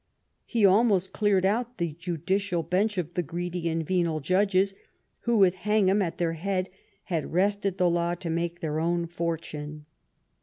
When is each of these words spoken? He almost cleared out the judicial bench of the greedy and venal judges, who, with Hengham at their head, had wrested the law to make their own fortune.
He 0.47 0.65
almost 0.65 1.13
cleared 1.13 1.45
out 1.45 1.77
the 1.77 1.93
judicial 1.93 2.63
bench 2.63 2.97
of 2.97 3.13
the 3.13 3.21
greedy 3.21 3.69
and 3.69 3.85
venal 3.85 4.19
judges, 4.19 4.73
who, 5.25 5.37
with 5.37 5.53
Hengham 5.57 6.01
at 6.01 6.17
their 6.17 6.33
head, 6.33 6.69
had 7.03 7.31
wrested 7.31 7.77
the 7.77 7.87
law 7.87 8.15
to 8.15 8.31
make 8.31 8.61
their 8.61 8.79
own 8.79 9.05
fortune. 9.05 9.85